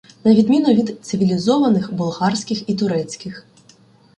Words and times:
На 0.23 0.35
відміну 0.35 0.73
від 0.73 1.05
цивілізованих 1.05 1.93
болгарських 1.93 2.69
і 2.69 2.75
турецьких 2.75 3.45